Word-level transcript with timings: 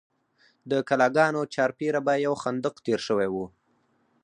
د 0.69 0.71
کلاګانو 0.87 1.41
چارپیره 1.53 1.99
به 2.05 2.13
یو 2.25 2.33
خندق 2.41 2.75
تیر 2.85 2.99
شوی 3.07 3.27
و. 3.31 3.35